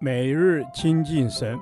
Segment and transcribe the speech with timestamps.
[0.00, 1.58] 每日亲近神，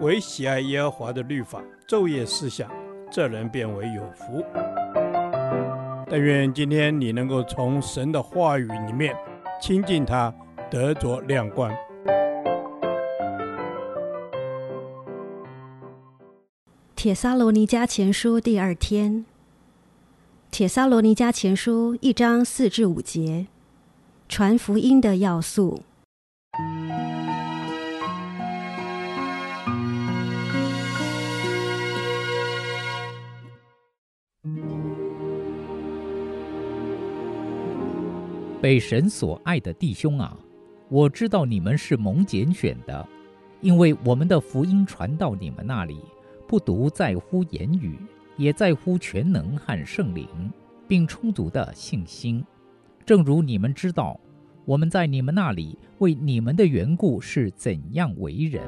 [0.00, 2.70] 唯喜爱耶和华的律法，昼夜思想，
[3.10, 4.44] 这人便为有福。
[6.08, 9.14] 但愿今天你能够从神的话语里面
[9.60, 10.34] 亲近他，
[10.70, 11.70] 得着亮光。
[16.96, 19.24] 帖撒罗尼迦前书第二天，
[20.50, 23.46] 帖撒罗尼迦前书一章四至五节。
[24.30, 25.82] 传福音的要素。
[38.62, 40.38] 被神所爱的弟兄啊，
[40.88, 43.04] 我知道你们是蒙拣选的，
[43.60, 45.98] 因为我们的福音传到你们那里，
[46.46, 47.98] 不独在乎言语，
[48.36, 50.28] 也在乎全能和圣灵，
[50.86, 52.46] 并充足的信心。
[53.10, 54.20] 正如你们知道，
[54.64, 58.62] 我们在你们那里为你们的缘故是怎样为人。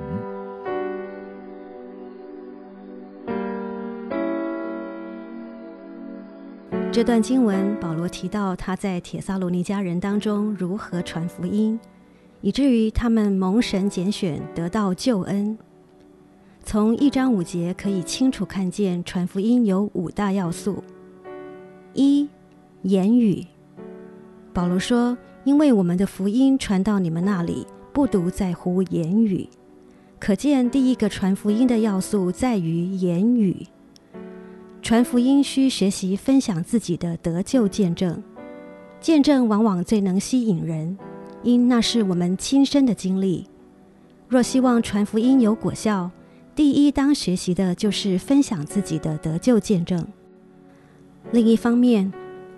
[6.90, 11.78] 这段经文，保罗提到他在帖撒罗尼迦人当中如何传福音，
[12.40, 15.56] 以至于他们蒙神拣选，得到救恩。
[16.64, 20.82] 从一章五节可以清楚看见，传福音有五大要素：
[21.94, 22.28] 一、
[22.82, 23.46] 言语。
[24.52, 29.48] 保罗说：“因为我们的福音传到你们那里，不独在乎言语。”
[30.20, 33.66] 可见，第一个传福音的要素在于言语。
[34.80, 38.22] 传福音需学习分享自己的得救见证，
[39.00, 40.96] 见证往往最能吸引人，
[41.42, 43.46] 因那是我们亲身的经历。
[44.28, 46.10] 若希望传福音有果效，
[46.54, 50.06] 第一当学习的就是分享自己的得救见证。
[51.30, 52.12] 另一方面，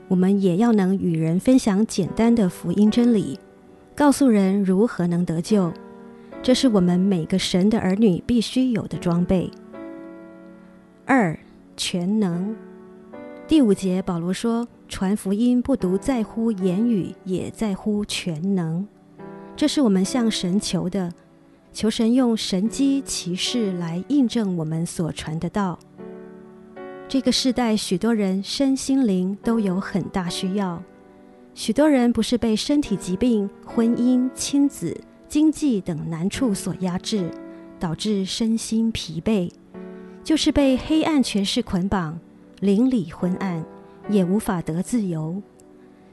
[0.09, 3.39] 我们也要能与人分享简单的福音真理，
[3.95, 5.73] 告诉人如何能得救。
[6.43, 9.51] 这是我们每个神的儿女必须有的装备。
[11.07, 11.39] 二、
[11.77, 12.55] 全能。
[13.49, 18.87] 第五节，保罗说：“传福音不独在乎言语，也在乎全能。”
[19.57, 21.13] 这是我们向神求的，
[21.73, 25.79] 求神用神迹奇事来印证我们所传的道。
[27.07, 30.83] 这个世代，许多人身心灵都有很大需要。
[31.55, 34.99] 许多人不是被身体疾病、婚姻、亲子、
[35.29, 37.31] 经济等难处所压制，
[37.79, 39.49] 导致身心疲惫，
[40.25, 42.19] 就是被黑暗权势捆绑，
[42.61, 43.65] 灵里昏暗，
[44.09, 45.41] 也无法得自由。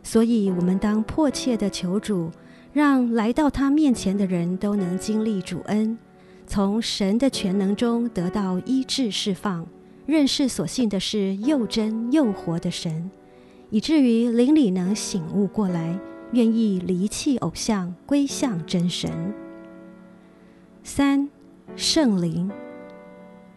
[0.04, 2.30] 所以，我们当迫切地求主，
[2.74, 5.98] 让来到他面前的人都能经历主恩，
[6.46, 9.66] 从神的全能中得到医治释放。
[10.06, 13.10] 认识所信的是又真又活的神，
[13.70, 15.98] 以至于灵里能醒悟过来，
[16.34, 19.12] 愿意离弃偶像，归向真神。
[20.84, 21.30] 三、
[21.76, 22.52] 圣灵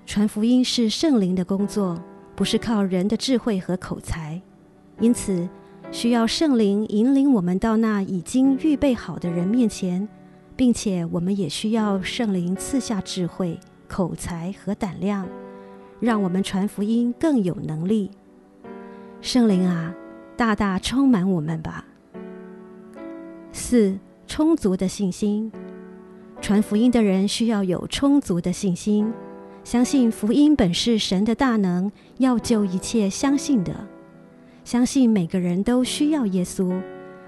[0.05, 1.99] 传福音是圣灵的工作，
[2.37, 4.41] 不是靠人的智慧和口才，
[5.00, 5.49] 因此
[5.91, 10.06] 需要圣灵引领我们到那已经预备好的人面前，
[10.55, 15.26] 并且我们也需要圣灵赐下智慧、口才和胆量。
[16.00, 18.10] 让我们传福音更有能力，
[19.21, 19.94] 圣灵啊，
[20.37, 21.84] 大大充满我们吧。
[23.53, 25.50] 四、充足的信心，
[26.41, 29.10] 传福音的人需要有充足的信心，
[29.62, 33.72] 相信福音本是神的大能，要救一切相信的，
[34.65, 36.78] 相信每个人都需要耶稣，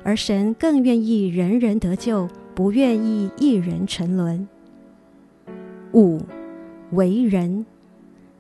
[0.03, 4.47] 而神更愿意人人得救，不愿意一人沉沦。
[5.93, 6.21] 五、
[6.91, 7.65] 为人。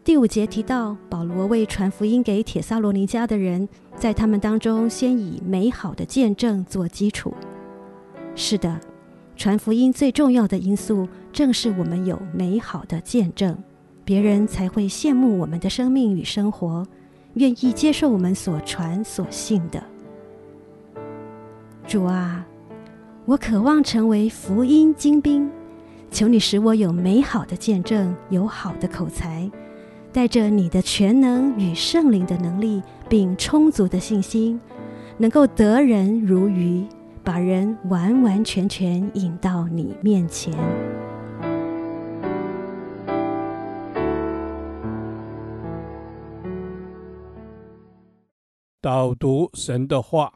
[0.06, 7.34] 第五节提到，保罗为传福音给帖撒罗尼迦的人，在他们当中先以美好的见证做基础。
[8.36, 8.78] 是的，
[9.34, 13.58] 传福音最重要的因素，正是我们有美好的见证，
[14.04, 16.86] 别人才会羡慕我们的生命与生活，
[17.34, 19.82] 愿意接受我们所传所信的。
[21.84, 22.46] 主啊，
[23.24, 25.50] 我渴望成为福音精兵，
[26.12, 29.50] 求你使我有美好的见证，有好的口才。
[30.16, 34.58] 带着你的全能与圣灵的能力，并充足的信心，
[35.18, 36.86] 能够得人如鱼，
[37.22, 40.54] 把人完完全全引到你面前。
[48.80, 50.32] 导读神的话，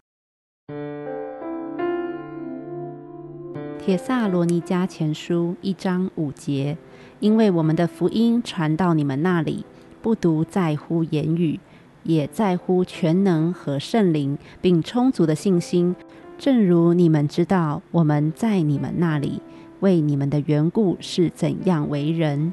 [3.81, 6.77] 铁萨罗尼迦前书一章五节。
[7.19, 9.65] 因为我们的福音传到你们那里，
[10.03, 11.59] 不独在乎言语，
[12.03, 15.97] 也在乎全能和圣灵，并充足的信心。
[16.39, 19.41] 正如你们知道，我们在你们那里
[19.81, 22.53] 为你们的缘故是怎样为人。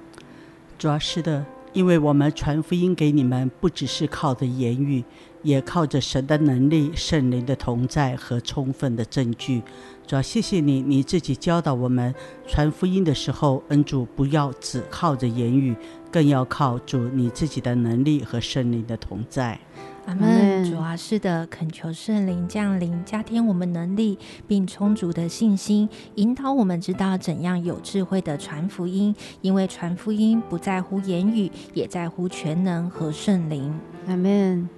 [0.80, 1.46] 主要是的，
[1.78, 5.04] 因为我们传福音给你们，不只是靠着言语，
[5.44, 9.62] 也靠着神的能力、圣灵的同在和充分的证据。
[10.08, 12.16] 主要谢谢你，你自己教导我们
[12.48, 15.76] 传福音的时候，恩主不要只靠着言语，
[16.12, 19.60] 更要靠主你自己的能力和圣灵的同在。
[20.08, 20.64] 阿门。
[20.64, 24.18] 主啊，是的，恳求圣灵降临，加添我们能力，
[24.48, 29.14] 并充足的信心，引导我们知道怎样有智慧的传福音。
[29.42, 33.78] 因为传福音不在乎言语，也在乎全能和圣灵。
[34.08, 34.70] 阿门。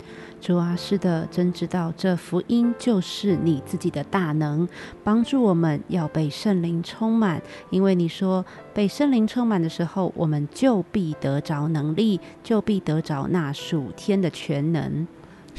[0.42, 4.68] 主啊，是的，真知道这福音就是你自己的大能，
[5.04, 7.42] 帮助我们要被圣灵充满。
[7.70, 8.44] 因为你说，
[8.74, 15.06] 被圣灵充满的时候，我们就必得着能力，就必得着那属天的全能。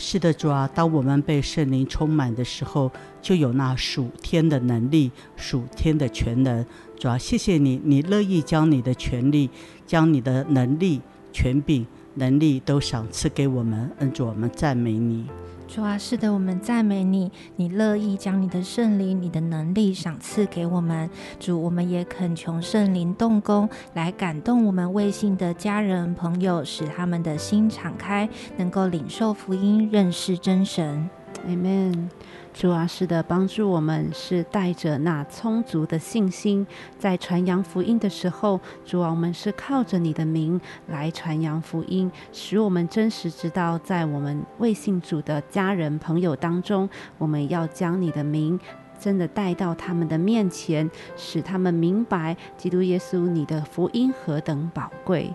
[0.02, 6.64] 是的，主啊，当我们被圣灵充满的时候，就有那属天的能力、属天的全能。
[6.99, 9.50] 主啊，谢谢你，你乐意将你的权力、
[9.87, 11.02] 将你的能力、
[11.35, 11.87] 权柄。
[12.14, 15.26] 能力都赏赐给我们，恩主，我们赞美你。
[15.72, 17.31] 主啊，是的，我们赞美你。
[17.55, 21.08] 你乐意将你的圣灵、你的能力赏赐给我们。
[21.38, 31.08] 主，我们也恳求圣灵动工，来感动我们未信的家人朋友，使他们的心敞开，能够领受福音，认识真神。
[31.46, 32.08] Amen。
[32.52, 36.67] 主啊，是的，帮助我们是带着那充足的信心，
[36.99, 48.58] 在传扬福音的时候，主啊，我们是靠着你的名来传扬福音，使我们真实知道，在我们未信主的家人朋友当中，我们要将你的名
[48.99, 55.32] 真的带到他们的面前，使他们明白基督耶稣你的福音何等宝贵。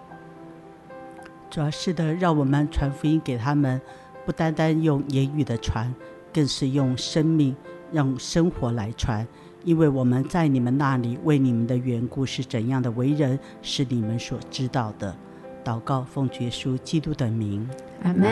[1.50, 3.82] 主啊，是的，让我们传福音给他们，
[4.26, 5.92] 不单单用言语的传。
[6.36, 7.56] 更是用生命，
[7.94, 9.26] 让生活来传，
[9.64, 15.16] 因为我们在你们那里为你们的缘故是怎样的为人，是你们所知道的。
[15.64, 17.66] 祷告奉耶稣基督的名，
[18.04, 18.28] 阿门。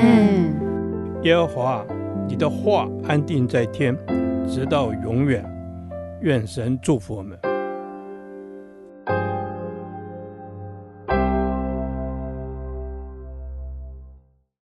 [1.24, 1.86] 耶和华，
[2.28, 3.98] 你的话安定在天，
[4.50, 5.50] 直到永远。
[6.20, 7.53] 愿神祝福我们。